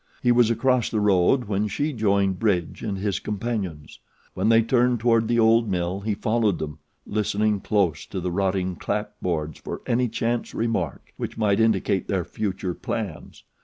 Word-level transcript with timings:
He 0.23 0.31
was 0.31 0.49
across 0.49 0.89
the 0.89 0.99
road 0.99 1.43
when 1.45 1.67
she 1.67 1.93
joined 1.93 2.39
Bridge 2.39 2.81
and 2.81 2.97
his 2.97 3.19
companions. 3.19 3.99
When 4.33 4.49
they 4.49 4.63
turned 4.63 4.99
toward 4.99 5.27
the 5.27 5.37
old 5.37 5.69
mill 5.69 5.99
he 5.99 6.15
followed 6.15 6.57
them, 6.57 6.79
listening 7.05 7.59
close 7.59 8.07
to 8.07 8.19
the 8.19 8.31
rotting 8.31 8.77
clapboards 8.77 9.59
for 9.59 9.83
any 9.85 10.07
chance 10.07 10.55
remark 10.55 11.13
which 11.17 11.37
might 11.37 11.59
indicate 11.59 12.07
their 12.07 12.25
future 12.25 12.73
plans. 12.73 13.43